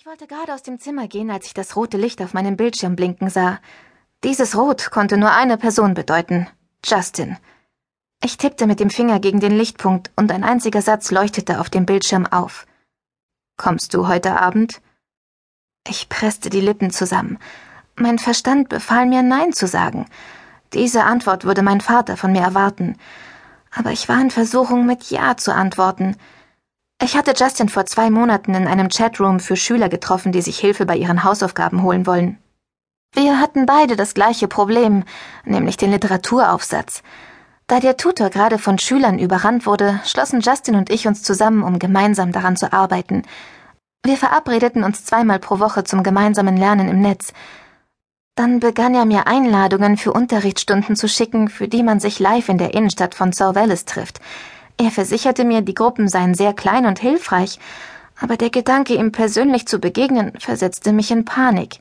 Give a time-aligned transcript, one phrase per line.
[0.00, 2.94] Ich wollte gerade aus dem Zimmer gehen, als ich das rote Licht auf meinem Bildschirm
[2.94, 3.58] blinken sah.
[4.22, 6.46] Dieses Rot konnte nur eine Person bedeuten.
[6.84, 7.36] Justin.
[8.22, 11.84] Ich tippte mit dem Finger gegen den Lichtpunkt und ein einziger Satz leuchtete auf dem
[11.84, 12.64] Bildschirm auf.
[13.56, 14.80] Kommst du heute Abend?
[15.84, 17.40] Ich presste die Lippen zusammen.
[17.96, 20.06] Mein Verstand befahl mir Nein zu sagen.
[20.74, 22.96] Diese Antwort würde mein Vater von mir erwarten.
[23.74, 26.14] Aber ich war in Versuchung, mit Ja zu antworten.
[27.00, 30.84] Ich hatte Justin vor zwei Monaten in einem Chatroom für Schüler getroffen, die sich Hilfe
[30.84, 32.38] bei ihren Hausaufgaben holen wollen.
[33.14, 35.04] Wir hatten beide das gleiche Problem,
[35.44, 37.02] nämlich den Literaturaufsatz.
[37.68, 41.78] Da der Tutor gerade von Schülern überrannt wurde, schlossen Justin und ich uns zusammen, um
[41.78, 43.22] gemeinsam daran zu arbeiten.
[44.04, 47.32] Wir verabredeten uns zweimal pro Woche zum gemeinsamen Lernen im Netz.
[48.34, 52.58] Dann begann er mir Einladungen für Unterrichtsstunden zu schicken, für die man sich live in
[52.58, 54.20] der Innenstadt von Sorvellis trifft.
[54.80, 57.58] Er versicherte mir, die Gruppen seien sehr klein und hilfreich,
[58.20, 61.80] aber der Gedanke, ihm persönlich zu begegnen, versetzte mich in Panik.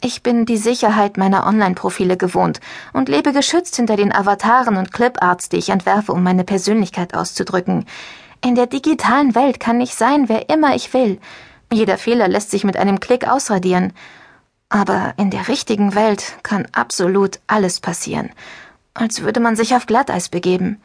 [0.00, 2.60] Ich bin die Sicherheit meiner Online-Profile gewohnt
[2.92, 7.84] und lebe geschützt hinter den Avataren und Cliparts, die ich entwerfe, um meine Persönlichkeit auszudrücken.
[8.42, 11.18] In der digitalen Welt kann ich sein, wer immer ich will.
[11.72, 13.92] Jeder Fehler lässt sich mit einem Klick ausradieren.
[14.68, 18.30] Aber in der richtigen Welt kann absolut alles passieren,
[18.92, 20.80] als würde man sich auf Glatteis begeben.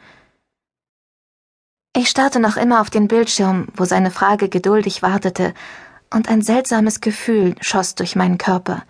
[2.00, 5.52] Ich starrte noch immer auf den Bildschirm, wo seine Frage geduldig wartete,
[6.08, 8.84] und ein seltsames Gefühl schoss durch meinen Körper.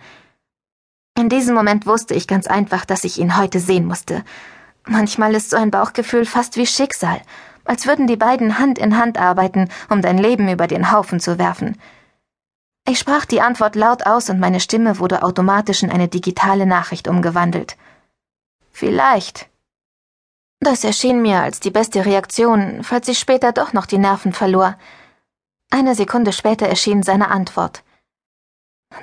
[1.17, 4.23] In diesem Moment wusste ich ganz einfach, dass ich ihn heute sehen musste.
[4.85, 7.19] Manchmal ist so ein Bauchgefühl fast wie Schicksal,
[7.65, 11.37] als würden die beiden Hand in Hand arbeiten, um dein Leben über den Haufen zu
[11.37, 11.77] werfen.
[12.87, 17.09] Ich sprach die Antwort laut aus und meine Stimme wurde automatisch in eine digitale Nachricht
[17.09, 17.75] umgewandelt.
[18.71, 19.50] Vielleicht.
[20.63, 24.77] Das erschien mir als die beste Reaktion, falls ich später doch noch die Nerven verlor.
[25.71, 27.83] Eine Sekunde später erschien seine Antwort.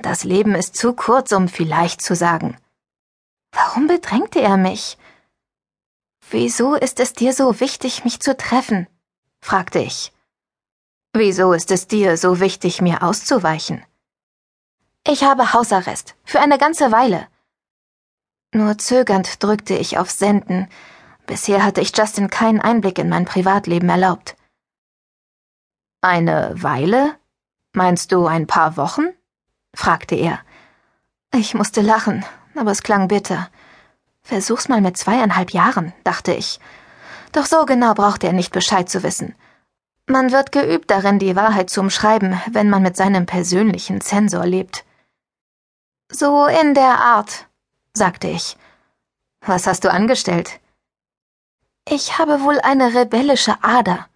[0.03, 2.57] Das Leben ist zu kurz, um vielleicht zu sagen.
[3.51, 4.99] Warum bedrängte er mich?
[6.31, 8.87] Wieso ist es dir so wichtig, mich zu treffen?
[9.41, 10.13] fragte ich.
[11.13, 13.85] Wieso ist es dir so wichtig, mir auszuweichen?
[15.05, 17.27] Ich habe Hausarrest, für eine ganze Weile.
[18.55, 20.69] Nur zögernd drückte ich auf Senden,
[21.29, 24.35] Bisher hatte ich Justin keinen Einblick in mein Privatleben erlaubt.
[26.01, 27.17] Eine Weile?
[27.75, 29.09] Meinst du ein paar Wochen?
[29.75, 30.41] fragte er.
[31.35, 32.25] Ich musste lachen,
[32.57, 33.51] aber es klang bitter.
[34.23, 36.61] Versuch's mal mit zweieinhalb Jahren, dachte ich.
[37.33, 39.35] Doch so genau brauchte er nicht Bescheid zu wissen.
[40.07, 44.87] Man wird geübt darin, die Wahrheit zu umschreiben, wenn man mit seinem persönlichen Zensor lebt.
[46.11, 47.49] So in der Art,
[47.93, 48.57] sagte ich.
[49.43, 50.59] Was hast du angestellt?
[51.91, 54.09] Ich habe wohl eine rebellische Ader.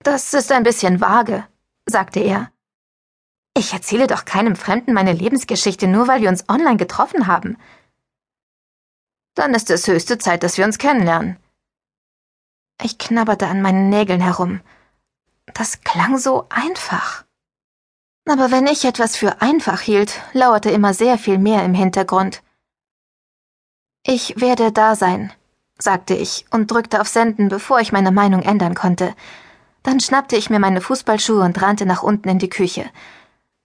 [0.00, 1.46] Das ist ein bisschen vage,
[1.86, 2.52] sagte er.
[3.56, 7.56] Ich erzähle doch keinem Fremden meine Lebensgeschichte nur, weil wir uns online getroffen haben.
[9.34, 11.36] Dann ist es höchste Zeit, dass wir uns kennenlernen.
[12.80, 14.60] Ich knabberte an meinen Nägeln herum.
[15.54, 17.24] Das klang so einfach.
[18.28, 22.42] Aber wenn ich etwas für einfach hielt, lauerte immer sehr viel mehr im Hintergrund.
[24.04, 25.32] Ich werde da sein,
[25.78, 29.14] sagte ich und drückte auf Senden, bevor ich meine Meinung ändern konnte.
[29.82, 32.84] Dann schnappte ich mir meine Fußballschuhe und rannte nach unten in die Küche.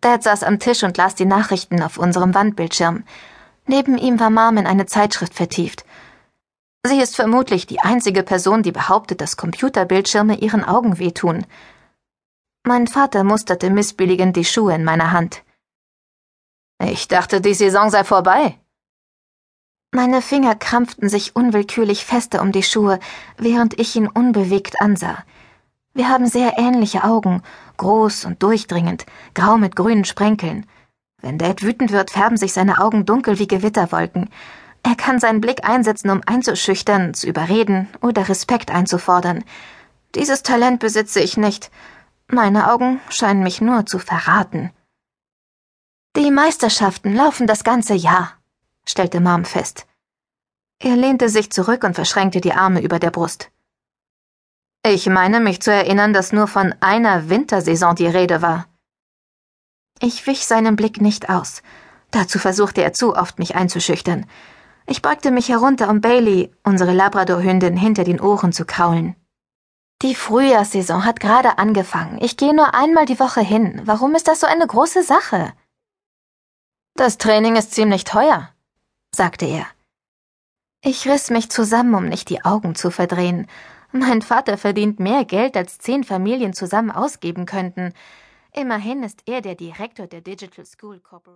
[0.01, 3.03] Dad saß am Tisch und las die Nachrichten auf unserem Wandbildschirm.
[3.65, 5.85] Neben ihm war Mom in eine Zeitschrift vertieft.
[6.85, 11.45] Sie ist vermutlich die einzige Person, die behauptet, dass Computerbildschirme ihren Augen wehtun.
[12.65, 15.43] Mein Vater musterte missbilligend die Schuhe in meiner Hand.
[16.81, 18.59] Ich dachte, die Saison sei vorbei,
[19.93, 22.99] meine Finger krampften sich unwillkürlich fester um die Schuhe,
[23.37, 25.23] während ich ihn unbewegt ansah.
[25.93, 27.43] Wir haben sehr ähnliche Augen,
[27.77, 29.05] groß und durchdringend,
[29.35, 30.65] grau mit grünen Sprenkeln.
[31.21, 34.29] Wenn Dad wütend wird, färben sich seine Augen dunkel wie Gewitterwolken.
[34.81, 39.43] Er kann seinen Blick einsetzen, um einzuschüchtern, zu überreden oder Respekt einzufordern.
[40.15, 41.71] Dieses Talent besitze ich nicht.
[42.27, 44.71] Meine Augen scheinen mich nur zu verraten.
[46.15, 48.33] Die Meisterschaften laufen das ganze Jahr,
[48.87, 49.85] stellte Mom fest.
[50.79, 53.51] Er lehnte sich zurück und verschränkte die Arme über der Brust.
[54.85, 58.67] Ich meine mich zu erinnern, dass nur von einer Wintersaison die Rede war.
[60.01, 61.61] Ich wich seinem Blick nicht aus.
[62.11, 64.25] Dazu versuchte er zu oft, mich einzuschüchtern.
[64.85, 69.15] Ich beugte mich herunter, um Bailey, unsere Labradorhündin, hinter den Ohren zu kraulen.
[70.01, 72.17] Die Frühjahrssaison hat gerade angefangen.
[72.21, 73.81] Ich gehe nur einmal die Woche hin.
[73.85, 75.53] Warum ist das so eine große Sache?
[76.95, 78.49] Das Training ist ziemlich teuer,
[79.15, 79.65] sagte er.
[80.83, 83.47] Ich riss mich zusammen, um nicht die Augen zu verdrehen.
[83.91, 87.93] Mein Vater verdient mehr Geld, als zehn Familien zusammen ausgeben könnten.
[88.51, 91.31] Immerhin ist er der Direktor der Digital School Corporation.